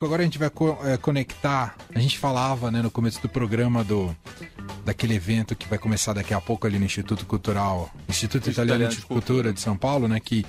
Agora 0.00 0.22
a 0.22 0.24
gente 0.24 0.38
vai 0.38 0.48
co 0.48 0.78
é, 0.84 0.96
conectar. 0.96 1.76
A 1.92 1.98
gente 1.98 2.20
falava 2.20 2.70
né, 2.70 2.80
no 2.80 2.88
começo 2.88 3.20
do 3.20 3.28
programa 3.28 3.82
do 3.82 4.14
daquele 4.84 5.16
evento 5.16 5.56
que 5.56 5.66
vai 5.66 5.76
começar 5.76 6.12
daqui 6.12 6.32
a 6.32 6.40
pouco 6.40 6.68
ali 6.68 6.78
no 6.78 6.84
Instituto 6.84 7.26
Cultural, 7.26 7.92
Instituto 8.08 8.48
Italiano, 8.48 8.84
Italiano 8.84 8.94
de, 8.94 9.06
Cultura, 9.06 9.52
de 9.52 9.60
São 9.60 9.76
Paulo, 9.76 10.06
né? 10.06 10.20
Que 10.20 10.46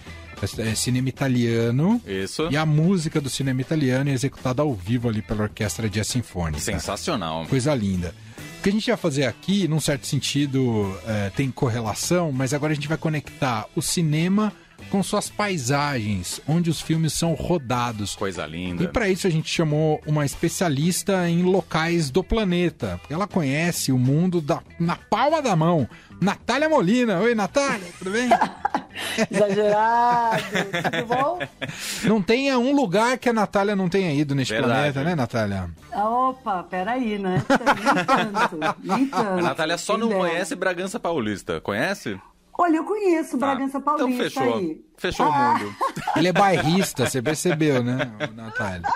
é, 0.60 0.70
é 0.70 0.76
cinema 0.76 1.10
italiano. 1.10 2.00
Isso. 2.06 2.48
E 2.52 2.56
a 2.56 2.64
música 2.64 3.20
do 3.20 3.28
cinema 3.28 3.60
italiano 3.60 4.12
é 4.12 4.14
executada 4.14 4.62
ao 4.62 4.72
vivo 4.72 5.10
ali 5.10 5.24
pela 5.24 5.42
Orquestra 5.42 5.90
Jazz 5.90 6.10
Sinfônica. 6.10 6.60
Sensacional. 6.60 7.48
Coisa 7.48 7.74
linda. 7.74 8.14
O 8.60 8.62
que 8.62 8.70
a 8.70 8.72
gente 8.72 8.86
vai 8.86 8.98
fazer 8.98 9.26
aqui, 9.26 9.68
num 9.68 9.80
certo 9.80 10.06
sentido, 10.06 10.96
é, 11.08 11.32
tem 11.32 11.50
correlação, 11.50 12.32
mas 12.32 12.54
agora 12.54 12.72
a 12.74 12.76
gente 12.76 12.88
vai 12.88 13.00
conectar 13.00 13.66
o 13.76 13.82
cinema 13.82 14.54
com 14.90 15.02
suas 15.04 15.30
paisagens, 15.30 16.42
onde 16.48 16.70
os 16.70 16.82
filmes 16.82 17.14
são 17.14 17.34
rodados. 17.34 18.16
Coisa 18.16 18.46
linda. 18.46 18.84
E 18.84 18.88
para 18.88 19.08
isso 19.10 19.28
a 19.28 19.30
gente 19.30 19.50
chamou 19.50 20.02
uma 20.06 20.26
especialista 20.26 21.30
em 21.30 21.44
locais 21.44 22.10
do 22.10 22.24
planeta, 22.24 22.98
porque 23.00 23.14
ela 23.14 23.28
conhece 23.28 23.92
o 23.92 23.98
mundo 23.98 24.42
da, 24.42 24.62
na 24.80 24.96
palma 24.96 25.42
da 25.42 25.56
mão. 25.56 25.88
Natália 26.22 26.68
Molina. 26.68 27.20
Oi, 27.20 27.34
Natália, 27.34 27.88
tudo 27.98 28.12
bem? 28.12 28.28
Exagerado, 29.32 30.44
tudo 30.92 31.06
bom? 31.08 31.40
Não 32.04 32.22
tenha 32.22 32.60
um 32.60 32.76
lugar 32.76 33.18
que 33.18 33.30
a 33.30 33.34
Natália 33.34 33.76
não 33.76 33.88
tenha 33.88 34.14
ido 34.14 34.36
neste 34.36 34.54
Verdade. 34.54 34.74
planeta, 34.74 35.04
né, 35.04 35.16
Natália? 35.16 35.70
Opa, 35.94 36.64
peraí, 36.64 37.18
né? 37.18 37.42
Nem 37.50 38.06
tanto, 38.06 38.80
nem 38.84 39.08
tanto. 39.08 39.40
A 39.40 39.42
Natália 39.42 39.78
só 39.78 39.98
não 39.98 40.10
conhece 40.10 40.56
Bragança 40.56 41.00
Paulista, 41.00 41.62
conhece? 41.62 42.20
Olha, 42.62 42.76
eu 42.76 42.84
conheço 42.84 43.38
tá. 43.38 43.56
Bragança 43.56 43.80
Paulista 43.80 44.26
então 44.26 44.44
fechou. 44.44 44.58
aí. 44.58 44.86
Fechou 45.00 45.26
ah. 45.26 45.30
o 45.30 45.60
mundo. 45.60 45.76
Ele 46.16 46.28
é 46.28 46.34
bairrista, 46.34 47.10
você 47.10 47.22
percebeu, 47.22 47.82
né, 47.84 48.12
Natália? 48.36 48.88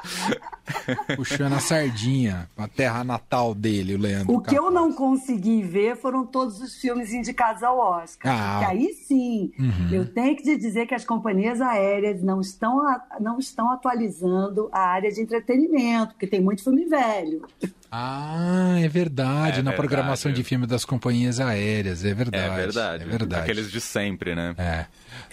Puxando 1.16 1.54
a 1.54 1.60
sardinha, 1.60 2.50
a 2.58 2.68
terra 2.68 3.04
natal 3.04 3.56
dele, 3.56 3.96
o 3.96 3.98
Leandro. 3.98 4.36
O 4.36 4.42
que 4.42 4.56
eu 4.56 4.70
não 4.70 4.92
consegui 4.92 5.62
ver 5.62 5.96
foram 5.96 6.26
todos 6.26 6.62
os 6.62 6.76
filmes 6.76 7.14
indicados 7.14 7.64
ao 7.64 7.78
Oscar. 7.78 8.34
Ah. 8.34 8.60
Que 8.60 8.66
aí 8.72 8.94
sim, 8.94 9.52
uhum. 9.58 9.90
eu 9.92 10.06
tenho 10.06 10.36
que 10.36 10.44
te 10.44 10.58
dizer 10.58 10.86
que 10.86 10.94
as 10.94 11.06
companhias 11.06 11.62
aéreas 11.62 12.22
não 12.22 12.42
estão, 12.42 12.82
não 13.20 13.40
estão 13.40 13.72
atualizando 13.72 14.70
a 14.72 14.82
área 14.82 15.12
de 15.12 15.22
entretenimento, 15.22 16.14
porque 16.14 16.28
tem 16.28 16.42
muito 16.42 16.64
filme 16.64 16.86
velho. 16.86 17.48
Ah, 17.96 18.76
é 18.80 18.88
verdade. 18.88 19.60
É 19.60 19.62
na 19.62 19.70
verdade. 19.70 19.76
programação 19.76 20.34
de 20.34 20.44
filme 20.44 20.66
das 20.66 20.84
companhias 20.84 21.40
aéreas, 21.40 22.04
é 22.04 22.14
verdade. 22.14 22.46
É 22.46 22.56
verdade. 22.56 23.04
É 23.04 23.06
verdade. 23.06 23.42
Aqueles 23.44 23.72
de 23.72 23.80
sempre, 23.80 24.34
né? 24.34 24.56
É. 24.58 24.86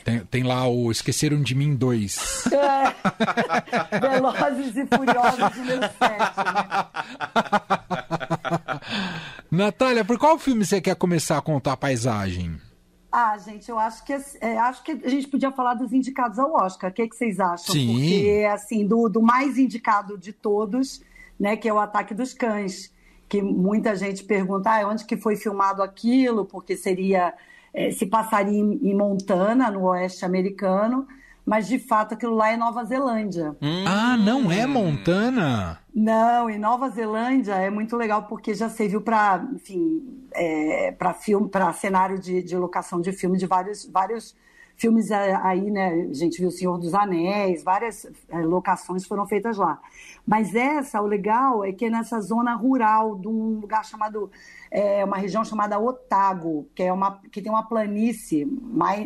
Tem, 0.04 0.20
tem 0.20 0.42
lá 0.42 0.59
o 0.66 0.90
Esqueceram 0.90 1.40
de 1.40 1.54
Mim 1.54 1.74
2. 1.74 2.44
É. 2.52 3.98
Velozes 4.00 4.76
e 4.76 4.86
Furiosos 4.86 5.56
número 5.56 5.80
7. 5.82 5.98
Né? 5.98 6.86
Natália, 9.50 10.04
por 10.04 10.18
qual 10.18 10.38
filme 10.38 10.64
você 10.64 10.80
quer 10.80 10.94
começar 10.96 11.38
a 11.38 11.42
contar 11.42 11.72
a 11.72 11.76
paisagem? 11.76 12.60
Ah, 13.10 13.36
gente, 13.38 13.68
eu 13.68 13.78
acho 13.78 14.04
que 14.04 14.12
é, 14.12 14.58
acho 14.58 14.84
que 14.84 14.92
a 14.92 15.08
gente 15.08 15.26
podia 15.26 15.50
falar 15.50 15.74
dos 15.74 15.92
indicados 15.92 16.38
ao 16.38 16.54
Oscar. 16.54 16.90
O 16.90 16.94
que, 16.94 17.02
é 17.02 17.08
que 17.08 17.16
vocês 17.16 17.40
acham? 17.40 17.74
Sim. 17.74 17.92
Porque, 17.92 18.48
assim, 18.52 18.86
do, 18.86 19.08
do 19.08 19.20
mais 19.20 19.58
indicado 19.58 20.16
de 20.16 20.32
todos, 20.32 21.02
né, 21.38 21.56
que 21.56 21.68
é 21.68 21.72
o 21.72 21.78
Ataque 21.78 22.14
dos 22.14 22.32
Cães, 22.32 22.92
que 23.28 23.42
muita 23.42 23.96
gente 23.96 24.22
pergunta 24.22 24.70
ah, 24.70 24.88
onde 24.88 25.04
que 25.04 25.16
foi 25.16 25.36
filmado 25.36 25.82
aquilo, 25.82 26.44
porque 26.44 26.76
seria 26.76 27.34
é, 27.72 27.90
se 27.90 28.06
passaria 28.06 28.58
em, 28.58 28.78
em, 28.82 28.94
Montana, 28.94 29.70
no 29.70 29.84
oeste 29.84 30.24
americano, 30.24 31.06
mas 31.44 31.66
de 31.66 31.78
fato 31.78 32.14
aquilo 32.14 32.34
lá 32.34 32.52
é 32.52 32.56
Nova 32.56 32.84
Zelândia. 32.84 33.56
Hum. 33.60 33.84
Ah, 33.86 34.16
não 34.16 34.50
é 34.50 34.66
Montana? 34.66 35.80
Não, 35.94 36.48
em 36.48 36.58
Nova 36.58 36.88
Zelândia 36.90 37.54
é 37.54 37.70
muito 37.70 37.96
legal 37.96 38.24
porque 38.24 38.54
já 38.54 38.68
serviu 38.68 39.00
para, 39.00 39.44
enfim, 39.54 40.02
é, 40.32 40.92
para 40.92 41.12
filme, 41.12 41.48
para 41.48 41.72
cenário 41.72 42.18
de, 42.18 42.42
de 42.42 42.56
locação 42.56 43.00
de 43.00 43.12
filme 43.12 43.36
de 43.36 43.46
vários, 43.46 43.84
vários 43.86 44.36
filmes 44.80 45.10
aí, 45.12 45.70
né? 45.70 46.08
A 46.10 46.14
gente 46.14 46.38
viu 46.38 46.48
O 46.48 46.50
Senhor 46.50 46.78
dos 46.78 46.94
Anéis, 46.94 47.62
várias 47.62 48.10
é, 48.30 48.38
locações 48.38 49.04
foram 49.04 49.26
feitas 49.26 49.58
lá. 49.58 49.78
Mas 50.26 50.54
essa, 50.54 51.02
o 51.02 51.06
legal 51.06 51.62
é 51.62 51.70
que 51.70 51.84
é 51.84 51.90
nessa 51.90 52.18
zona 52.20 52.54
rural 52.54 53.14
de 53.16 53.28
um 53.28 53.60
lugar 53.60 53.84
chamado, 53.84 54.30
é, 54.70 55.04
uma 55.04 55.18
região 55.18 55.44
chamada 55.44 55.78
Otago, 55.78 56.66
que 56.74 56.82
é 56.82 56.90
uma 56.90 57.20
que 57.30 57.42
tem 57.42 57.52
uma 57.52 57.62
planície, 57.62 58.46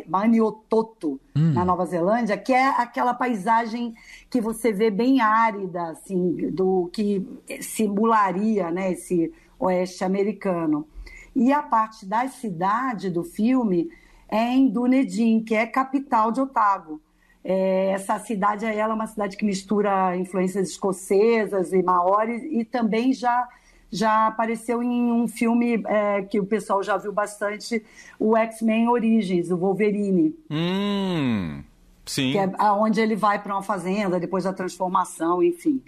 Maniototo, 0.07 1.21
hum. 1.37 1.53
na 1.53 1.65
Nova 1.65 1.85
Zelândia, 1.87 2.39
que 2.39 2.53
é 2.53 2.69
aquela 2.69 3.13
paisagem 3.13 3.95
que 4.31 4.41
você 4.41 4.73
vê 4.73 4.91
bem 4.91 5.21
árida, 5.21 5.89
assim, 5.89 6.51
do 6.53 6.89
que 6.93 7.27
simularia, 7.61 8.71
né, 8.71 8.93
esse 8.93 9.33
oeste 9.59 10.05
americano. 10.05 10.87
E 11.35 11.53
a 11.53 11.63
parte 11.63 12.07
da 12.07 12.29
cidade 12.29 13.11
do 13.11 13.25
filme 13.25 13.91
é 14.29 14.53
em 14.53 14.69
Dunedin, 14.69 15.41
que 15.41 15.55
é 15.55 15.67
capital 15.67 16.33
de 16.33 16.41
Otago. 16.41 17.01
É, 17.45 17.91
essa 17.91 18.19
cidade 18.19 18.65
ela 18.65 18.93
é 18.93 18.95
uma 18.95 19.07
cidade 19.07 19.37
que 19.37 19.45
mistura 19.45 20.17
influências 20.17 20.71
escocesas 20.71 21.73
e 21.75 21.83
maores 21.83 22.43
e 22.43 22.65
também 22.65 23.13
já 23.13 23.47
já 23.95 24.27
apareceu 24.27 24.83
em 24.83 25.13
um 25.13 25.29
filme 25.29 25.81
é, 25.87 26.23
que 26.23 26.41
o 26.41 26.45
pessoal 26.45 26.83
já 26.83 26.97
viu 26.97 27.13
bastante, 27.13 27.81
o 28.19 28.37
X-Men 28.37 28.89
Origins, 28.89 29.53
o 29.53 29.57
Wolverine. 29.57 30.35
Hum, 30.51 31.63
sim. 32.05 32.33
Que 32.33 32.39
é 32.39 32.73
onde 32.73 33.01
ele 33.01 33.15
vai 33.15 33.41
para 33.41 33.55
uma 33.55 33.63
fazenda 33.63 34.19
depois 34.19 34.43
da 34.43 34.53
transformação, 34.53 35.41
enfim. 35.41 35.81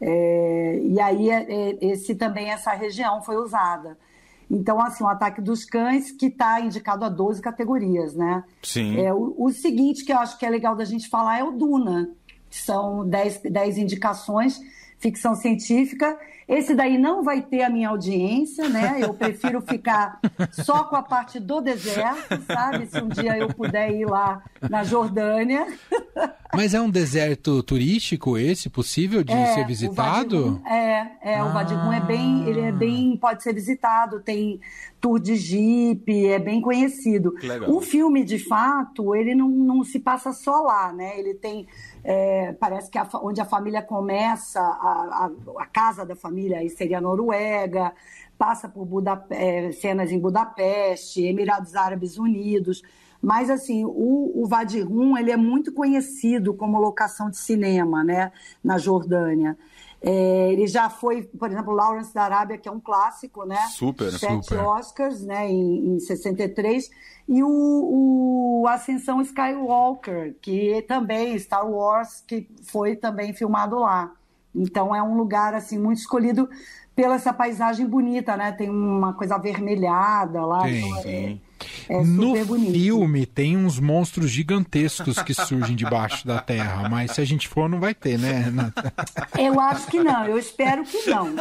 É, 0.00 0.80
e 0.82 0.98
aí 0.98 1.28
é, 1.28 1.46
é, 1.48 1.78
esse 1.82 2.14
também 2.14 2.50
essa 2.50 2.72
região 2.72 3.20
foi 3.20 3.36
usada. 3.36 3.98
Então, 4.50 4.80
assim, 4.80 5.04
o 5.04 5.08
ataque 5.08 5.40
dos 5.40 5.64
cães, 5.64 6.10
que 6.10 6.26
está 6.26 6.60
indicado 6.60 7.04
a 7.04 7.08
12 7.08 7.40
categorias, 7.40 8.14
né? 8.14 8.42
Sim. 8.62 8.98
É, 8.98 9.14
o, 9.14 9.34
o, 9.38 9.52
seguinte 9.52 10.04
que 10.04 10.12
eu 10.12 10.18
acho 10.18 10.36
que 10.36 10.44
é 10.44 10.50
legal 10.50 10.74
da 10.74 10.84
gente 10.84 11.08
falar 11.08 11.38
é 11.38 11.44
o 11.44 11.52
Duna, 11.52 12.10
que 12.50 12.58
são 12.58 13.08
10, 13.08 13.42
10 13.44 13.78
indicações, 13.78 14.60
ficção 14.98 15.36
científica, 15.36 16.18
esse 16.50 16.74
daí 16.74 16.98
não 16.98 17.22
vai 17.22 17.42
ter 17.42 17.62
a 17.62 17.70
minha 17.70 17.90
audiência, 17.90 18.68
né? 18.68 18.98
Eu 19.00 19.14
prefiro 19.14 19.62
ficar 19.62 20.18
só 20.50 20.82
com 20.82 20.96
a 20.96 21.02
parte 21.02 21.38
do 21.38 21.60
deserto, 21.60 22.42
sabe? 22.44 22.86
Se 22.86 23.00
um 23.00 23.08
dia 23.08 23.38
eu 23.38 23.54
puder 23.54 23.92
ir 23.92 24.04
lá 24.04 24.42
na 24.68 24.82
Jordânia. 24.82 25.64
Mas 26.54 26.74
é 26.74 26.80
um 26.80 26.90
deserto 26.90 27.62
turístico 27.62 28.36
esse, 28.36 28.68
possível 28.68 29.22
de 29.22 29.32
é, 29.32 29.54
ser 29.54 29.66
visitado? 29.66 30.60
O 30.64 30.68
é, 30.68 31.12
é, 31.22 31.38
ah. 31.38 31.46
o 31.46 31.52
Vadigun 31.52 31.92
é 31.92 32.00
bem, 32.00 32.48
ele 32.48 32.60
é 32.60 32.72
bem, 32.72 33.16
pode 33.16 33.42
ser 33.42 33.54
visitado, 33.54 34.20
tem 34.20 34.60
tour 35.00 35.20
de 35.20 35.36
jeep, 35.36 36.26
é 36.26 36.38
bem 36.38 36.60
conhecido. 36.60 37.34
Legal. 37.40 37.70
O 37.70 37.80
filme, 37.80 38.24
de 38.24 38.38
fato, 38.38 39.14
ele 39.14 39.34
não, 39.34 39.48
não 39.48 39.84
se 39.84 40.00
passa 40.00 40.32
só 40.32 40.60
lá, 40.60 40.92
né? 40.92 41.18
Ele 41.18 41.34
tem 41.34 41.66
é, 42.02 42.52
parece 42.54 42.90
que 42.90 42.98
a, 42.98 43.06
onde 43.22 43.40
a 43.40 43.44
família 43.44 43.82
começa, 43.82 44.60
a, 44.60 45.26
a, 45.26 45.62
a, 45.62 45.66
casa 45.66 46.04
da 46.04 46.16
família 46.16 46.58
aí 46.58 46.70
seria 46.70 46.98
a 46.98 47.00
Noruega, 47.00 47.92
passa 48.38 48.68
por 48.68 48.84
Buda, 48.84 49.24
é, 49.30 49.70
cenas 49.72 50.10
em 50.10 50.18
Budapeste, 50.18 51.22
Emirados 51.22 51.74
Árabes 51.74 52.18
Unidos. 52.18 52.82
Mas, 53.22 53.50
assim, 53.50 53.84
o, 53.84 54.32
o 54.34 54.46
Vadirum, 54.46 55.16
ele 55.16 55.30
é 55.30 55.36
muito 55.36 55.72
conhecido 55.72 56.54
como 56.54 56.78
locação 56.78 57.30
de 57.30 57.36
cinema, 57.36 58.02
né, 58.02 58.32
na 58.64 58.78
Jordânia. 58.78 59.56
É, 60.02 60.52
ele 60.52 60.66
já 60.66 60.88
foi, 60.88 61.22
por 61.22 61.50
exemplo, 61.50 61.74
Lawrence 61.74 62.14
da 62.14 62.22
Arábia, 62.22 62.56
que 62.56 62.66
é 62.66 62.72
um 62.72 62.80
clássico, 62.80 63.44
né? 63.44 63.58
Super, 63.68 64.10
Sete 64.12 64.46
super. 64.46 64.60
Oscars, 64.60 65.22
né, 65.22 65.46
em, 65.50 65.96
em 65.96 66.00
63. 66.00 66.90
E 67.28 67.42
o, 67.42 68.62
o 68.62 68.66
Ascensão 68.66 69.20
Skywalker, 69.20 70.34
que 70.40 70.82
também, 70.88 71.38
Star 71.38 71.68
Wars, 71.68 72.24
que 72.26 72.48
foi 72.62 72.96
também 72.96 73.34
filmado 73.34 73.78
lá. 73.78 74.10
Então 74.54 74.94
é 74.94 75.02
um 75.02 75.14
lugar 75.16 75.54
assim 75.54 75.78
muito 75.78 75.98
escolhido 75.98 76.48
pela 76.96 77.14
essa 77.14 77.32
paisagem 77.32 77.86
bonita, 77.86 78.36
né? 78.36 78.52
Tem 78.52 78.68
uma 78.68 79.12
coisa 79.12 79.36
avermelhada 79.36 80.44
lá. 80.44 80.62
Sim, 80.64 80.78
então, 80.78 80.98
é, 80.98 81.02
sim. 81.02 81.40
É 81.46 81.49
no 82.04 82.44
bonito. 82.44 82.72
filme 82.72 83.26
tem 83.26 83.56
uns 83.56 83.80
monstros 83.80 84.30
gigantescos 84.30 85.20
que 85.22 85.34
surgem 85.34 85.74
debaixo 85.74 86.26
da 86.26 86.40
terra, 86.40 86.88
mas 86.88 87.12
se 87.12 87.20
a 87.20 87.24
gente 87.24 87.48
for, 87.48 87.68
não 87.68 87.80
vai 87.80 87.94
ter, 87.94 88.18
né, 88.18 88.32
Renata? 88.32 88.92
Eu 89.38 89.58
acho 89.58 89.86
que 89.88 90.02
não, 90.02 90.26
eu 90.26 90.38
espero 90.38 90.84
que 90.84 91.10
não. 91.10 91.34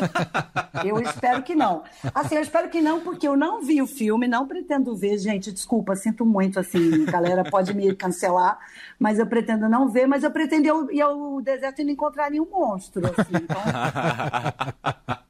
Eu 0.84 1.00
espero 1.00 1.44
que 1.44 1.56
não. 1.56 1.84
Assim, 2.14 2.36
eu 2.36 2.42
espero 2.42 2.70
que 2.70 2.82
não, 2.82 3.02
porque 3.02 3.28
eu 3.28 3.38
não 3.38 3.62
vi 3.62 3.82
o 3.82 3.88
filme, 3.88 4.28
não 4.28 4.48
pretendo 4.48 4.96
ver, 4.96 5.18
gente, 5.18 5.52
desculpa, 5.52 5.96
sinto 5.96 6.26
muito, 6.26 6.60
assim, 6.60 7.06
galera 7.06 7.44
pode 7.44 7.74
me 7.74 7.94
cancelar, 7.96 8.58
mas 8.98 9.20
eu 9.20 9.28
pretendo 9.28 9.70
não 9.70 9.88
ver, 9.88 10.08
mas 10.08 10.24
eu 10.24 10.32
pretendo 10.32 10.92
ir 10.92 11.02
ao 11.02 11.42
deserto 11.42 11.82
e 11.82 11.84
não 11.84 11.92
encontrar 11.92 12.32
nenhum 12.32 12.48
monstro, 12.50 13.06
assim, 13.06 13.36
então... 13.36 13.62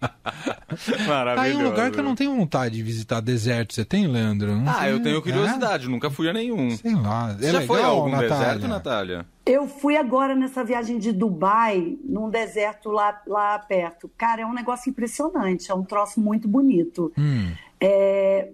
Maravilhoso. 1.08 1.36
Tá 1.36 1.42
aí 1.42 1.56
um 1.56 1.64
lugar 1.64 1.92
que 1.92 2.00
eu 2.00 2.04
não 2.04 2.16
tenho 2.16 2.36
vontade 2.36 2.76
de 2.76 2.84
visitar 2.84 3.20
deserto. 3.20 3.74
Você 3.74 3.86
tem, 3.86 4.08
Leandro? 4.08 4.56
Não 4.56 4.72
ah, 4.72 4.90
eu 4.90 5.02
tenho 5.02 5.22
curiosidade, 5.22 5.86
é? 5.86 5.90
nunca 5.90 6.10
fui 6.10 6.30
a 6.30 6.34
nenhum. 6.34 6.72
Sei 6.72 6.94
lá. 6.94 7.34
Você 7.34 7.48
é 7.48 7.52
já 7.52 7.60
legal, 7.60 7.76
foi 7.76 7.84
a 7.84 7.88
algum 7.88 8.10
Natália? 8.10 8.38
deserto, 8.38 8.68
Natália? 8.68 9.26
Eu 9.46 9.68
fui 9.68 9.98
agora 9.98 10.36
nessa 10.36 10.64
viagem 10.64 11.00
de 11.00 11.12
Dubai, 11.12 11.98
num 12.04 12.30
deserto 12.30 12.90
lá, 12.90 13.20
lá 13.26 13.58
perto. 13.60 14.10
Cara, 14.18 14.42
é 14.42 14.46
um 14.46 14.54
negócio 14.54 14.90
impressionante, 14.90 15.72
é 15.72 15.74
um 15.74 15.84
troço 15.84 16.20
muito 16.20 16.48
bonito. 16.48 17.12
Hum. 17.18 17.52
É, 17.82 18.50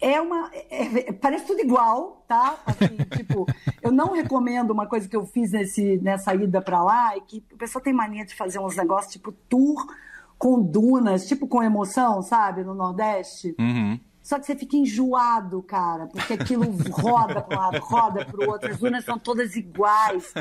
é 0.00 0.20
uma. 0.20 0.50
É, 0.68 1.08
é, 1.08 1.12
parece 1.12 1.46
tudo 1.46 1.60
igual, 1.60 2.24
tá? 2.26 2.56
Assim, 2.66 2.96
tipo, 3.16 3.46
eu 3.80 3.92
não 3.92 4.12
recomendo 4.12 4.70
uma 4.70 4.86
coisa 4.86 5.08
que 5.08 5.14
eu 5.14 5.24
fiz 5.24 5.52
nesse, 5.52 5.98
nessa 5.98 6.34
ida 6.34 6.60
para 6.60 6.82
lá, 6.82 7.16
é 7.16 7.20
que 7.20 7.44
o 7.52 7.56
pessoal 7.56 7.82
tem 7.82 7.92
mania 7.92 8.24
de 8.24 8.34
fazer 8.34 8.58
uns 8.58 8.76
negócios 8.76 9.12
tipo 9.12 9.32
tour 9.48 9.86
com 10.42 10.60
dunas, 10.60 11.28
tipo 11.28 11.46
com 11.46 11.62
emoção, 11.62 12.20
sabe? 12.20 12.64
No 12.64 12.74
Nordeste. 12.74 13.54
Uhum. 13.60 13.96
Só 14.20 14.40
que 14.40 14.46
você 14.46 14.56
fica 14.56 14.76
enjoado, 14.76 15.62
cara, 15.62 16.08
porque 16.08 16.32
aquilo 16.32 16.64
roda 16.90 17.40
para 17.40 17.56
um 17.56 17.60
lado, 17.60 17.78
roda 17.78 18.24
para 18.24 18.40
o 18.40 18.50
outro, 18.50 18.68
as 18.68 18.76
dunas 18.76 19.04
são 19.04 19.16
todas 19.16 19.54
iguais. 19.54 20.34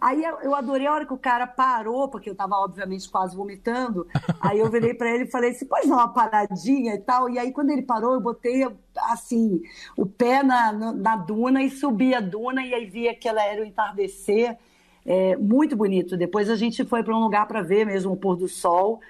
Aí 0.00 0.24
eu 0.42 0.54
adorei 0.54 0.86
a 0.86 0.94
hora 0.94 1.04
que 1.04 1.12
o 1.12 1.18
cara 1.18 1.46
parou, 1.46 2.08
porque 2.08 2.30
eu 2.30 2.32
estava 2.32 2.56
obviamente 2.56 3.10
quase 3.10 3.36
vomitando. 3.36 4.06
Aí 4.40 4.58
eu 4.58 4.70
virei 4.70 4.94
para 4.94 5.10
ele 5.14 5.24
e 5.24 5.30
falei 5.30 5.50
assim: 5.50 5.66
pode 5.66 5.86
dar 5.86 5.96
uma 5.96 6.08
paradinha 6.08 6.94
e 6.94 7.00
tal. 7.00 7.28
E 7.28 7.38
aí 7.38 7.52
quando 7.52 7.70
ele 7.70 7.82
parou, 7.82 8.14
eu 8.14 8.22
botei 8.22 8.66
assim 9.10 9.60
o 9.98 10.06
pé 10.06 10.42
na, 10.42 10.72
na 10.72 11.14
duna 11.14 11.62
e 11.62 11.68
subi 11.68 12.14
a 12.14 12.20
duna 12.20 12.64
e 12.64 12.72
aí 12.72 12.86
via 12.86 13.14
que 13.14 13.28
ela 13.28 13.44
era 13.44 13.60
o 13.60 13.66
entardecer. 13.66 14.56
É, 15.04 15.36
muito 15.36 15.76
bonito. 15.76 16.16
Depois 16.16 16.48
a 16.48 16.56
gente 16.56 16.86
foi 16.86 17.02
para 17.02 17.14
um 17.14 17.20
lugar 17.20 17.46
para 17.46 17.60
ver 17.60 17.84
mesmo 17.84 18.12
o 18.12 18.16
pôr 18.16 18.34
do 18.34 18.48
sol. 18.48 19.00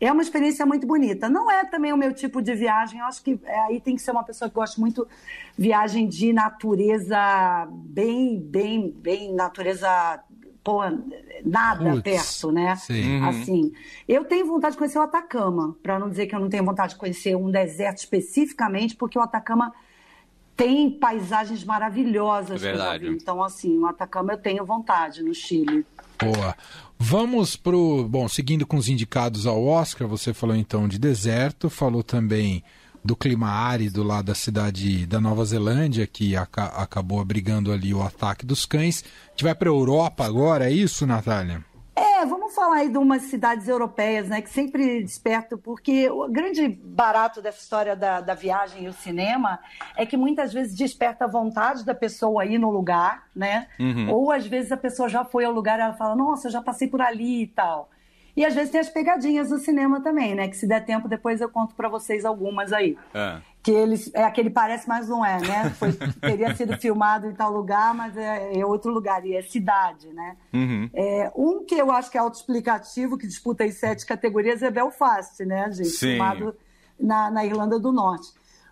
É 0.00 0.10
uma 0.10 0.22
experiência 0.22 0.64
muito 0.66 0.86
bonita. 0.86 1.28
Não 1.28 1.50
é 1.50 1.64
também 1.64 1.92
o 1.92 1.96
meu 1.96 2.12
tipo 2.12 2.42
de 2.42 2.54
viagem. 2.54 3.00
Eu 3.00 3.06
acho 3.06 3.22
que 3.22 3.38
é, 3.44 3.58
aí 3.60 3.80
tem 3.80 3.96
que 3.96 4.02
ser 4.02 4.10
uma 4.10 4.24
pessoa 4.24 4.48
que 4.48 4.54
gosta 4.54 4.80
muito 4.80 5.06
viagem 5.56 6.06
de 6.06 6.32
natureza 6.32 7.68
bem, 7.70 8.38
bem, 8.38 8.90
bem 8.90 9.34
natureza 9.34 10.22
pô, 10.66 10.80
nada 11.44 11.90
Puts, 11.92 12.02
perto, 12.02 12.50
né? 12.50 12.74
Sim. 12.74 13.20
Uhum. 13.20 13.28
Assim, 13.28 13.72
eu 14.08 14.24
tenho 14.24 14.44
vontade 14.46 14.72
de 14.72 14.78
conhecer 14.78 14.98
o 14.98 15.02
Atacama, 15.02 15.76
para 15.80 15.96
não 15.96 16.10
dizer 16.10 16.26
que 16.26 16.34
eu 16.34 16.40
não 16.40 16.48
tenho 16.48 16.64
vontade 16.64 16.94
de 16.94 16.98
conhecer 16.98 17.36
um 17.36 17.48
deserto 17.48 17.98
especificamente, 17.98 18.96
porque 18.96 19.16
o 19.16 19.22
Atacama 19.22 19.72
tem 20.56 20.90
paisagens 20.90 21.62
maravilhosas. 21.64 22.62
É 22.62 22.70
verdade. 22.70 23.08
Então, 23.08 23.42
assim, 23.42 23.78
o 23.78 23.86
Atacama 23.86 24.32
eu 24.32 24.38
tenho 24.38 24.64
vontade 24.64 25.22
no 25.22 25.34
Chile. 25.34 25.84
Boa. 26.18 26.56
Vamos 26.98 27.56
pro. 27.56 28.06
Bom, 28.08 28.26
seguindo 28.26 28.66
com 28.66 28.76
os 28.76 28.88
indicados 28.88 29.46
ao 29.46 29.64
Oscar, 29.66 30.08
você 30.08 30.32
falou 30.32 30.56
então 30.56 30.88
de 30.88 30.98
deserto, 30.98 31.68
falou 31.68 32.02
também 32.02 32.64
do 33.04 33.14
clima 33.14 33.48
árido 33.48 34.02
lá 34.02 34.22
da 34.22 34.34
cidade 34.34 35.06
da 35.06 35.20
Nova 35.20 35.44
Zelândia, 35.44 36.06
que 36.06 36.34
aca 36.34 36.64
acabou 36.64 37.20
abrigando 37.20 37.70
ali 37.70 37.92
o 37.92 38.02
ataque 38.02 38.46
dos 38.46 38.64
cães. 38.64 39.04
A 39.26 39.30
gente 39.30 39.44
vai 39.44 39.54
para 39.54 39.68
a 39.68 39.72
Europa 39.72 40.24
agora, 40.24 40.70
é 40.70 40.72
isso, 40.72 41.06
Natália? 41.06 41.62
Vamos 42.56 42.70
falar 42.70 42.76
aí 42.76 42.88
de 42.88 42.96
umas 42.96 43.22
cidades 43.24 43.68
europeias, 43.68 44.28
né, 44.28 44.40
que 44.40 44.48
sempre 44.48 45.02
despertam, 45.02 45.58
porque 45.58 46.08
o 46.08 46.26
grande 46.26 46.66
barato 46.66 47.42
dessa 47.42 47.60
história 47.60 47.94
da, 47.94 48.22
da 48.22 48.32
viagem 48.32 48.84
e 48.84 48.88
o 48.88 48.94
cinema 48.94 49.58
é 49.94 50.06
que 50.06 50.16
muitas 50.16 50.54
vezes 50.54 50.74
desperta 50.74 51.26
a 51.26 51.28
vontade 51.28 51.84
da 51.84 51.94
pessoa 51.94 52.46
ir 52.46 52.56
no 52.56 52.70
lugar, 52.70 53.26
né? 53.36 53.68
Uhum. 53.78 54.10
Ou 54.10 54.32
às 54.32 54.46
vezes 54.46 54.72
a 54.72 54.76
pessoa 54.76 55.06
já 55.06 55.22
foi 55.22 55.44
ao 55.44 55.52
lugar 55.52 55.78
e 55.78 55.82
ela 55.82 55.92
fala, 55.92 56.16
nossa, 56.16 56.48
eu 56.48 56.52
já 56.52 56.62
passei 56.62 56.88
por 56.88 57.02
ali 57.02 57.42
e 57.42 57.46
tal. 57.46 57.90
E 58.34 58.44
às 58.44 58.54
vezes 58.54 58.70
tem 58.70 58.80
as 58.80 58.88
pegadinhas 58.88 59.50
do 59.50 59.58
cinema 59.58 60.02
também, 60.02 60.34
né? 60.34 60.48
Que 60.48 60.56
se 60.56 60.66
der 60.66 60.82
tempo, 60.82 61.08
depois 61.08 61.42
eu 61.42 61.50
conto 61.50 61.74
para 61.74 61.90
vocês 61.90 62.24
algumas 62.24 62.72
aí. 62.72 62.96
É. 63.12 63.38
Que 63.66 63.72
eles, 63.72 64.14
é 64.14 64.22
aquele 64.22 64.48
parece, 64.48 64.86
mas 64.86 65.08
não 65.08 65.26
é, 65.26 65.40
né? 65.40 65.70
Foi, 65.70 65.92
teria 66.20 66.54
sido 66.54 66.76
filmado 66.78 67.26
em 67.26 67.34
tal 67.34 67.50
lugar, 67.50 67.92
mas 67.92 68.16
é, 68.16 68.60
é 68.60 68.64
outro 68.64 68.92
lugar, 68.92 69.26
e 69.26 69.34
é 69.34 69.42
cidade, 69.42 70.06
né? 70.12 70.36
Uhum. 70.54 70.88
É, 70.94 71.32
um 71.34 71.64
que 71.64 71.74
eu 71.74 71.90
acho 71.90 72.08
que 72.08 72.16
é 72.16 72.20
autoexplicativo, 72.20 73.18
que 73.18 73.26
disputa 73.26 73.66
em 73.66 73.72
sete 73.72 74.06
categorias, 74.06 74.62
é 74.62 74.70
Belfast, 74.70 75.44
né, 75.44 75.68
gente? 75.72 75.88
Sim. 75.88 76.10
Filmado 76.10 76.54
na, 76.96 77.28
na 77.28 77.44
Irlanda 77.44 77.76
do 77.76 77.90
Norte. 77.90 78.28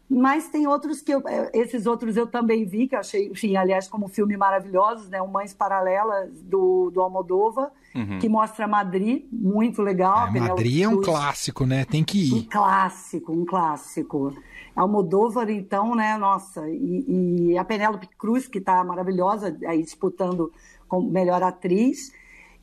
Mas 0.08 0.49
tem 0.49 0.69
outros 0.69 1.00
que 1.00 1.12
eu, 1.12 1.26
é, 1.26 1.50
esses 1.52 1.87
outros 1.87 2.17
eu 2.17 2.29
também 2.29 2.64
vi, 2.64 2.87
que 2.87 2.94
eu 2.94 3.00
achei, 3.00 3.26
enfim, 3.26 3.56
aliás, 3.56 3.88
como 3.88 4.06
filme 4.06 4.37
maravilhosos, 4.37 5.08
né? 5.08 5.20
O 5.20 5.26
Mães 5.26 5.52
Paralelas 5.52 6.31
do, 6.43 6.93
do 6.93 7.00
Almodova, 7.00 7.73
uhum. 7.94 8.19
que 8.19 8.29
mostra 8.29 8.67
Madrid, 8.67 9.25
muito 9.32 9.82
legal. 9.82 10.29
É, 10.29 10.41
Madrid 10.41 10.82
é 10.82 10.88
um 10.88 11.00
clássico, 11.00 11.64
né? 11.64 11.85
Tem 11.85 12.02
que 12.02 12.31
ir. 12.31 12.35
Um 12.35 12.43
clássico, 12.43 13.32
um 13.32 13.44
clássico. 13.44 14.35
Almodóvar, 14.75 15.49
então, 15.50 15.94
né? 15.94 16.17
Nossa, 16.17 16.69
e, 16.69 17.50
e 17.50 17.58
a 17.58 17.64
Penélope 17.64 18.08
Cruz, 18.19 18.49
que 18.49 18.58
está 18.58 18.82
maravilhosa, 18.82 19.56
aí 19.67 19.82
disputando 19.82 20.52
como 20.88 21.08
melhor 21.11 21.43
atriz. 21.43 22.12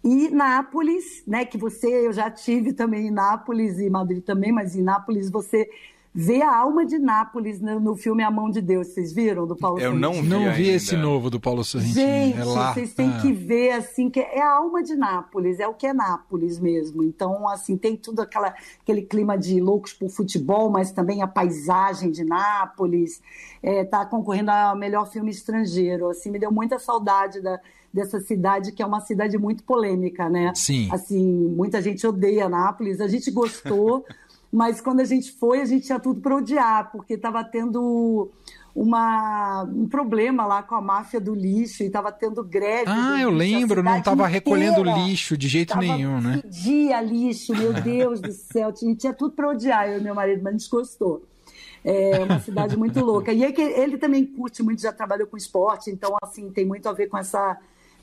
E 0.04 0.30
Nápoles, 0.30 1.24
né? 1.25 1.45
Que 1.45 1.57
você, 1.57 2.07
eu 2.07 2.12
já 2.12 2.30
tive 2.30 2.74
também 2.74 3.07
em 3.07 3.12
Nápoles 3.12 3.80
e 3.80 3.89
Madrid 3.89 4.24
também, 4.24 4.51
mas 4.51 4.75
em 4.75 4.81
Nápoles 4.81 5.30
você 5.30 5.69
ver 6.13 6.42
a 6.42 6.58
alma 6.58 6.86
de 6.86 7.00
Nápoles 7.00 7.62
no, 7.62 7.80
no, 7.80 7.96
filme 7.96 8.22
A 8.24 8.30
Mão 8.30 8.50
de 8.50 8.62
Deus. 8.62 8.88
Vocês 8.88 9.13
viram 9.13 9.48
do 9.48 9.56
Paulo 9.56 9.80
Eu 9.80 9.94
não 9.94 10.13
vi, 10.13 10.28
não 10.28 10.54
vi 10.54 10.69
esse 10.69 10.96
novo 10.98 11.30
do 11.30 11.40
Paulo 11.40 11.63
Sorrentino. 11.63 11.96
Gente, 11.96 12.40
é 12.40 12.44
lá. 12.44 12.74
vocês 12.74 12.94
têm 12.94 13.10
ah. 13.10 13.22
que 13.22 13.31
ver 13.31 13.72
assim 13.72 14.10
que 14.10 14.19
é 14.19 14.42
a 14.42 14.56
alma 14.56 14.84
de 14.84 14.96
Nápoles, 14.96 15.60
é 15.60 15.68
o 15.68 15.74
que 15.74 15.88
é 15.88 15.94
Nápoles 15.94 16.60
mesmo. 16.60 17.04
Então, 17.04 17.48
assim, 17.48 17.78
tem 17.78 17.96
tudo 17.96 18.22
aquela, 18.22 18.54
aquele 18.81 19.02
clima 19.04 19.38
de 19.38 19.60
loucos 19.62 19.94
por 19.94 20.10
futebol, 20.10 20.69
mas 20.69 20.92
também 20.92 21.22
a 21.22 21.28
paisagem 21.28 22.12
de 22.12 22.24
Nápoles. 22.24 23.22
É, 23.63 23.84
tá 23.86 24.06
concorrendo 24.06 24.52
a 24.52 24.75
melhor 24.75 25.10
filme 25.10 25.31
estrangeiro. 25.31 26.10
Assim, 26.10 26.30
me 26.30 26.40
deu 26.40 26.52
muita 26.52 26.78
saudade 26.78 27.42
da 27.42 27.60
dessa 27.94 28.19
cidade 28.19 28.72
que 28.72 28.81
é 28.81 28.86
uma 28.86 29.02
cidade 29.02 29.38
muito 29.38 29.63
polêmica, 29.63 30.30
né? 30.30 30.54
Sim. 30.56 30.88
Assim, 30.92 31.22
muita 31.50 31.81
gente 31.81 32.06
odeia 32.08 32.48
Nápoles, 32.48 33.02
a 33.02 33.08
gente 33.08 33.30
gostou, 33.31 34.06
Mas 34.51 34.81
quando 34.81 35.00
a 35.00 35.06
gente 35.06 35.31
foi, 35.31 35.62
a 35.62 35.65
gente 35.65 35.86
tinha 35.86 36.00
tudo 36.00 36.19
para 36.19 36.36
odiar, 36.36 36.92
porque 36.92 37.13
estava 37.13 37.44
tendo 37.44 38.30
uma, 38.75 39.63
um 39.63 39.88
problema 39.88 40.45
lá 40.45 40.63
com 40.63 40.75
a 40.75 40.81
máfia 40.81 41.19
do 41.19 41.33
lixo 41.33 41.83
e 41.83 41.88
estava 41.88 42.12
tendo 42.12 42.44
greve. 42.44 42.86
Ah, 42.88 43.21
eu 43.21 43.30
lembro, 43.30 43.83
não 43.83 43.98
estava 43.98 44.27
recolhendo 44.27 44.83
lixo 44.83 45.38
de 45.38 45.48
jeito 45.48 45.69
tava, 45.69 45.81
nenhum, 45.81 46.19
né? 46.19 46.42
Dia 46.45 47.01
lixo, 47.01 47.56
meu 47.56 47.74
Deus 47.81 48.19
do 48.19 48.31
céu, 48.31 48.69
a 48.69 48.71
gente 48.71 48.95
tinha 48.95 49.13
tudo 49.13 49.33
para 49.33 49.50
odiar, 49.50 49.89
eu 49.89 50.00
e 50.00 50.01
meu 50.01 50.15
marido, 50.15 50.42
mas 50.44 50.56
desgostou. 50.56 51.24
É 51.83 52.19
uma 52.19 52.39
cidade 52.39 52.77
muito 52.77 53.00
louca. 53.03 53.33
E 53.33 53.44
é 53.44 53.51
que 53.51 53.62
ele 53.62 53.98
também 53.98 54.25
curte 54.25 54.62
muito, 54.62 54.81
já 54.81 54.92
trabalhou 54.92 55.27
com 55.27 55.38
esporte, 55.38 55.89
então, 55.89 56.15
assim, 56.21 56.50
tem 56.50 56.65
muito 56.65 56.88
a 56.88 56.94
ver 56.94 57.07
com 57.07 57.18
essa 57.18 57.57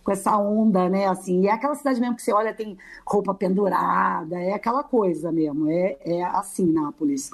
com 0.08 0.12
essa 0.12 0.38
onda, 0.38 0.88
né? 0.88 1.06
Assim, 1.06 1.42
e 1.42 1.48
é 1.48 1.52
aquela 1.52 1.74
cidade 1.74 2.00
mesmo 2.00 2.16
que 2.16 2.22
você 2.22 2.32
olha, 2.32 2.54
tem 2.54 2.78
roupa 3.06 3.34
pendurada, 3.34 4.40
é 4.40 4.54
aquela 4.54 4.82
coisa 4.82 5.30
mesmo, 5.30 5.70
é, 5.70 5.98
é 6.02 6.24
assim 6.24 6.64
Nápoles. 6.64 7.30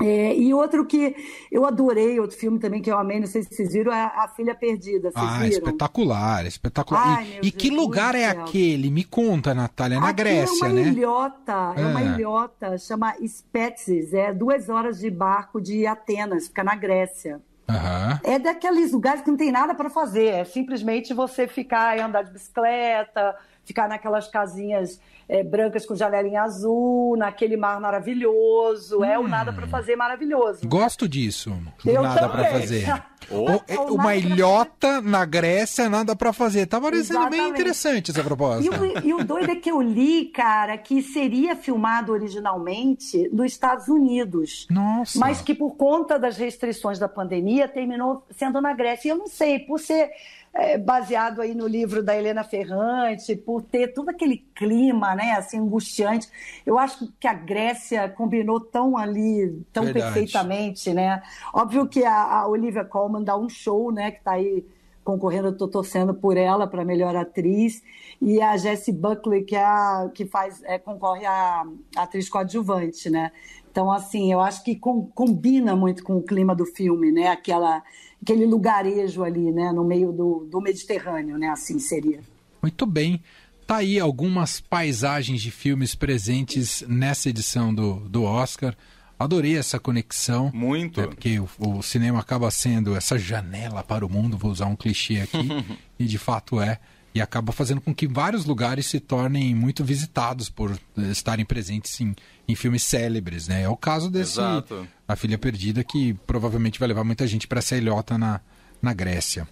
É, 0.00 0.34
e 0.34 0.54
outro 0.54 0.86
que 0.86 1.16
eu 1.50 1.66
adorei, 1.66 2.20
outro 2.20 2.36
filme 2.36 2.60
também 2.60 2.80
que 2.80 2.90
eu 2.90 2.96
amei, 2.96 3.18
não 3.18 3.26
sei 3.26 3.42
se 3.42 3.52
vocês 3.52 3.72
viram, 3.72 3.92
é 3.92 4.04
A 4.04 4.28
Filha 4.28 4.54
Perdida. 4.54 5.10
Vocês 5.10 5.24
ah, 5.24 5.38
viram? 5.38 5.48
espetacular, 5.48 6.46
espetacular. 6.46 7.18
Ai, 7.18 7.40
e, 7.42 7.48
e 7.48 7.50
que 7.50 7.70
lugar 7.70 8.14
é 8.14 8.26
aquele? 8.26 8.88
Me 8.88 9.02
conta, 9.02 9.52
Natália, 9.52 9.96
é 9.96 10.00
na 10.00 10.08
Aqui 10.08 10.22
Grécia, 10.22 10.68
né? 10.68 10.80
É 10.80 10.84
uma 10.84 10.84
né? 10.84 10.88
ilhota, 10.92 11.74
é. 11.76 11.82
é 11.82 11.86
uma 11.86 12.02
ilhota, 12.02 12.78
chama 12.78 13.14
Spetses, 13.26 14.14
é 14.14 14.32
duas 14.32 14.68
horas 14.68 15.00
de 15.00 15.10
barco 15.10 15.60
de 15.60 15.86
Atenas, 15.86 16.46
fica 16.46 16.62
na 16.62 16.76
Grécia. 16.76 17.40
Uhum. 17.70 18.18
É 18.22 18.38
daqueles 18.38 18.92
lugares 18.92 19.22
que 19.22 19.30
não 19.30 19.36
tem 19.36 19.50
nada 19.50 19.74
para 19.74 19.90
fazer, 19.90 20.26
é 20.26 20.44
simplesmente 20.44 21.14
você 21.14 21.46
ficar 21.46 21.96
e 21.96 22.00
andar 22.00 22.22
de 22.22 22.32
bicicleta, 22.32 23.36
ficar 23.64 23.88
naquelas 23.88 24.28
casinhas 24.28 25.00
é, 25.28 25.44
brancas 25.44 25.86
com 25.86 25.94
janelinha 25.94 26.42
azul, 26.42 27.16
naquele 27.16 27.56
mar 27.56 27.80
maravilhoso. 27.80 28.98
Hum. 28.98 29.04
É 29.04 29.18
o 29.18 29.28
nada 29.28 29.52
para 29.52 29.66
fazer 29.68 29.94
maravilhoso. 29.94 30.66
Gosto 30.66 31.08
disso. 31.08 31.56
Eu 31.84 32.02
nada 32.02 32.28
para 32.28 32.44
fazer. 32.46 32.84
Oh. 33.30 33.94
Uma 33.94 34.16
ilhota 34.16 35.00
na 35.00 35.24
Grécia, 35.24 35.88
nada 35.88 36.16
para 36.16 36.32
fazer. 36.32 36.66
Tá 36.66 36.80
parecendo 36.80 37.20
Exatamente. 37.20 37.40
bem 37.42 37.50
interessante 37.50 38.10
essa 38.10 38.24
proposta. 38.24 38.64
E 38.64 38.68
o, 38.68 39.06
e 39.06 39.14
o 39.14 39.24
doido 39.24 39.52
é 39.52 39.56
que 39.56 39.70
eu 39.70 39.80
li, 39.80 40.26
cara, 40.26 40.76
que 40.76 41.02
seria 41.02 41.54
filmado 41.54 42.12
originalmente 42.12 43.28
nos 43.32 43.52
Estados 43.52 43.88
Unidos. 43.88 44.66
Nossa. 44.68 45.18
Mas 45.18 45.40
que 45.40 45.54
por 45.54 45.76
conta 45.76 46.18
das 46.18 46.36
restrições 46.36 46.98
da 46.98 47.08
pandemia 47.08 47.68
terminou 47.68 48.24
sendo 48.36 48.60
na 48.60 48.72
Grécia. 48.72 49.08
E 49.08 49.10
eu 49.10 49.16
não 49.16 49.28
sei, 49.28 49.60
por 49.60 49.78
ser 49.78 50.10
é, 50.52 50.76
baseado 50.76 51.40
aí 51.40 51.54
no 51.54 51.66
livro 51.66 52.02
da 52.02 52.16
Helena 52.16 52.42
Ferrante, 52.42 53.36
por 53.36 53.62
ter 53.62 53.88
todo 53.88 54.08
aquele 54.08 54.38
clima, 54.54 55.14
né, 55.14 55.32
assim, 55.32 55.58
angustiante. 55.58 56.28
Eu 56.66 56.78
acho 56.78 57.12
que 57.18 57.28
a 57.28 57.34
Grécia 57.34 58.08
combinou 58.08 58.60
tão 58.60 58.96
ali, 58.96 59.64
tão 59.72 59.84
Verdade. 59.84 60.04
perfeitamente, 60.04 60.92
né? 60.92 61.22
Óbvio 61.54 61.86
que 61.86 62.04
a, 62.04 62.40
a 62.40 62.48
Olivia 62.48 62.84
Colman 62.84 63.22
dá 63.22 63.36
um 63.36 63.48
show, 63.48 63.92
né, 63.92 64.10
que 64.10 64.18
está 64.18 64.32
aí 64.32 64.64
concorrendo, 65.02 65.48
eu 65.48 65.52
estou 65.52 65.68
torcendo 65.68 66.14
por 66.14 66.36
ela 66.36 66.66
para 66.66 66.84
melhor 66.84 67.16
atriz. 67.16 67.82
E 68.20 68.40
a 68.40 68.56
Jessie 68.56 68.92
Buckley, 68.92 69.44
que, 69.44 69.56
é 69.56 69.64
a, 69.64 70.10
que 70.12 70.26
faz, 70.26 70.62
é, 70.64 70.78
concorre 70.78 71.24
a, 71.24 71.64
a 71.96 72.02
atriz 72.02 72.28
coadjuvante, 72.28 73.08
né? 73.08 73.32
Então, 73.70 73.90
assim, 73.90 74.32
eu 74.32 74.40
acho 74.40 74.64
que 74.64 74.74
com, 74.74 75.06
combina 75.06 75.76
muito 75.76 76.02
com 76.02 76.16
o 76.16 76.22
clima 76.22 76.54
do 76.54 76.66
filme, 76.66 77.12
né? 77.12 77.28
Aquela, 77.28 77.82
aquele 78.20 78.44
lugarejo 78.44 79.22
ali, 79.22 79.52
né? 79.52 79.72
No 79.72 79.84
meio 79.84 80.10
do, 80.12 80.48
do 80.50 80.60
Mediterrâneo, 80.60 81.38
né? 81.38 81.48
Assim 81.48 81.78
seria. 81.78 82.20
Muito 82.60 82.84
bem. 82.84 83.22
Tá 83.66 83.76
aí 83.76 84.00
algumas 84.00 84.60
paisagens 84.60 85.40
de 85.40 85.50
filmes 85.50 85.94
presentes 85.94 86.84
nessa 86.88 87.28
edição 87.28 87.72
do, 87.72 88.00
do 88.08 88.24
Oscar. 88.24 88.76
Adorei 89.16 89.56
essa 89.56 89.78
conexão. 89.78 90.50
Muito. 90.52 91.00
Né, 91.00 91.06
porque 91.06 91.38
o, 91.38 91.48
o, 91.58 91.82
cinema 91.82 92.18
acaba 92.18 92.50
sendo 92.50 92.96
essa 92.96 93.16
janela 93.16 93.84
para 93.84 94.04
o 94.04 94.10
mundo, 94.10 94.36
vou 94.36 94.50
usar 94.50 94.66
um 94.66 94.74
clichê 94.74 95.20
aqui, 95.20 95.48
e 95.98 96.04
de 96.04 96.18
fato 96.18 96.60
é. 96.60 96.80
E 97.14 97.20
acaba 97.20 97.52
fazendo 97.52 97.80
com 97.80 97.94
que 97.94 98.06
vários 98.06 98.44
lugares 98.44 98.86
se 98.86 99.00
tornem 99.00 99.54
muito 99.54 99.84
visitados 99.84 100.48
por 100.48 100.78
estarem 100.96 101.44
presentes 101.44 102.00
em, 102.00 102.14
em 102.46 102.54
filmes 102.54 102.84
célebres, 102.84 103.48
né? 103.48 103.62
É 103.62 103.68
o 103.68 103.76
caso 103.76 104.08
desse 104.08 104.38
Exato. 104.38 104.86
A 105.08 105.16
Filha 105.16 105.36
Perdida, 105.36 105.82
que 105.82 106.14
provavelmente 106.26 106.78
vai 106.78 106.86
levar 106.86 107.02
muita 107.02 107.26
gente 107.26 107.48
para 107.48 107.58
essa 107.58 107.76
ilhota 107.76 108.16
na, 108.16 108.40
na 108.80 108.92
Grécia. 108.92 109.46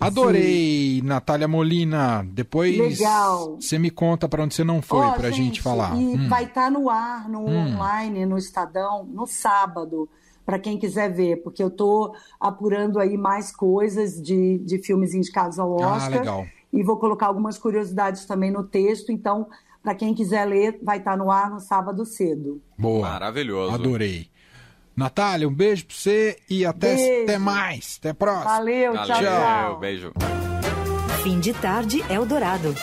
Adorei, 0.00 1.00
Sim. 1.00 1.02
Natália 1.02 1.46
Molina. 1.46 2.26
Depois 2.32 2.98
você 3.60 3.78
me 3.78 3.90
conta 3.90 4.26
para 4.26 4.42
onde 4.42 4.54
você 4.54 4.64
não 4.64 4.80
foi 4.80 5.06
oh, 5.06 5.12
para 5.12 5.28
a 5.28 5.30
gente, 5.30 5.44
gente, 5.44 5.62
falar. 5.62 5.94
E 5.94 5.98
hum. 5.98 6.28
vai 6.28 6.44
estar 6.44 6.64
tá 6.64 6.70
no 6.70 6.88
ar, 6.88 7.28
no 7.28 7.40
hum. 7.40 7.74
online, 7.74 8.24
no 8.24 8.38
Estadão, 8.38 9.04
no 9.04 9.26
sábado, 9.26 10.08
para 10.46 10.58
quem 10.58 10.78
quiser 10.78 11.12
ver, 11.12 11.42
porque 11.42 11.62
eu 11.62 11.68
estou 11.68 12.14
apurando 12.40 12.98
aí 12.98 13.18
mais 13.18 13.54
coisas 13.54 14.20
de, 14.20 14.58
de 14.60 14.78
filmes 14.78 15.12
indicados 15.12 15.58
ao 15.58 15.82
ah, 15.82 15.96
Oscar. 15.96 16.14
Ah, 16.14 16.18
legal. 16.18 16.46
E 16.72 16.82
vou 16.82 16.98
colocar 16.98 17.26
algumas 17.26 17.58
curiosidades 17.58 18.24
também 18.24 18.50
no 18.50 18.62
texto, 18.62 19.10
então, 19.10 19.48
para 19.82 19.94
quem 19.94 20.14
quiser 20.14 20.44
ler, 20.44 20.78
vai 20.82 20.98
estar 20.98 21.12
tá 21.12 21.16
no 21.16 21.30
ar 21.30 21.50
no 21.50 21.60
sábado 21.60 22.04
cedo. 22.04 22.60
Boa. 22.78 23.08
Maravilhoso. 23.08 23.74
Adorei. 23.74 24.28
Natália, 24.96 25.48
um 25.48 25.54
beijo 25.54 25.86
pra 25.86 25.96
você 25.96 26.36
e 26.48 26.64
até, 26.64 27.22
até 27.22 27.38
mais. 27.38 27.96
Até 27.98 28.10
a 28.10 28.14
próxima. 28.14 28.44
Valeu, 28.44 28.92
Valeu 28.92 29.06
tchau, 29.06 29.22
tchau. 29.22 29.78
Beijo. 29.78 30.12
Fim 31.22 31.40
de 31.40 31.52
tarde, 31.54 32.04
Eldorado. 32.10 32.74